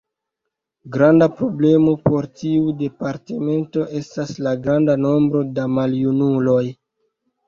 [0.93, 6.63] Granda problemo por tiu departemento estas la granda nombro da maljunuloj.